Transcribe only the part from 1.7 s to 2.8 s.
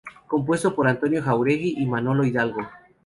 y Manolo Hidalgo.